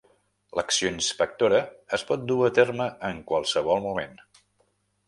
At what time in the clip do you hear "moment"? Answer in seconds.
3.89-4.23